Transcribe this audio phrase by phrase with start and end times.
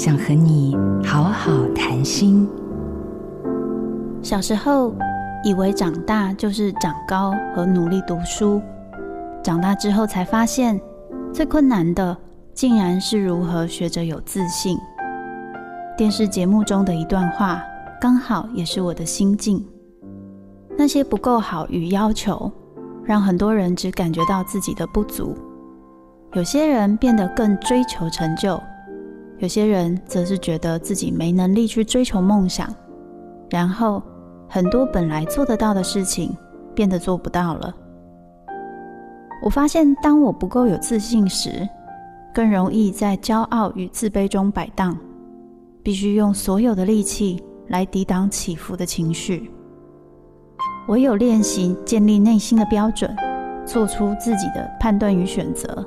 [0.00, 2.48] 想和你好好谈心。
[4.22, 4.94] 小时候
[5.44, 8.62] 以为长大就是长高和努力读书，
[9.42, 10.80] 长大之后才发现，
[11.34, 12.16] 最困难的
[12.54, 14.78] 竟然是如何学着有自信。
[15.98, 17.62] 电视节目中的一段话，
[18.00, 19.62] 刚好也是我的心境。
[20.78, 22.50] 那些不够好与要求，
[23.04, 25.36] 让很多人只感觉到自己的不足。
[26.32, 28.58] 有些人变得更追求成就，
[29.40, 32.68] 有些人则是觉得自己没能力去追求梦想，
[33.48, 34.02] 然后
[34.46, 36.36] 很多本来做得到的事情
[36.74, 37.74] 变得做不到了。
[39.42, 41.66] 我发现，当我不够有自信时，
[42.34, 44.94] 更容易在骄傲与自卑中摆荡，
[45.82, 49.50] 必须用所有的力气来抵挡起伏的情绪。
[50.88, 53.10] 唯有练习建立内心的标准，
[53.64, 55.86] 做出自己的判断与选择。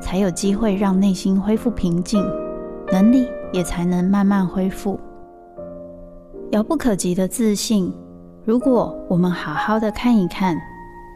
[0.00, 2.24] 才有机会让内心恢复平静，
[2.90, 4.98] 能力也才能慢慢恢复。
[6.52, 7.92] 遥不可及的自信，
[8.44, 10.56] 如果我们好好的看一看，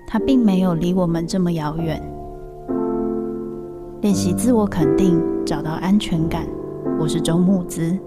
[0.06, 2.01] 它并没有离我们这么遥远。
[4.03, 6.47] 练习自我肯定，找到安全感。
[6.98, 7.98] 我是周木子，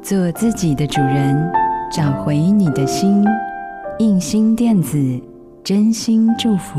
[0.00, 1.50] 做自己的主人，
[1.90, 3.24] 找回你的心。
[3.98, 4.98] 印心电子，
[5.62, 6.78] 真心祝福。